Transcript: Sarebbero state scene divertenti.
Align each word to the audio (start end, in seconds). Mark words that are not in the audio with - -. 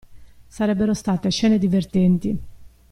Sarebbero 0.49 0.95
state 0.95 1.29
scene 1.29 1.59
divertenti. 1.59 2.39